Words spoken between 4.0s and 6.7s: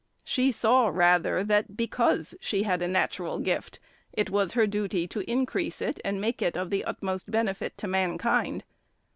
it was her duty to increase it and make it